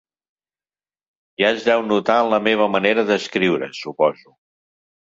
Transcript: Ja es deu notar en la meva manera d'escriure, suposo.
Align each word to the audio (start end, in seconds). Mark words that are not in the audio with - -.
Ja 1.43 1.51
es 1.57 1.61
deu 1.67 1.85
notar 1.91 2.17
en 2.25 2.33
la 2.35 2.41
meva 2.51 2.71
manera 2.79 3.07
d'escriure, 3.13 3.73
suposo. 3.85 4.39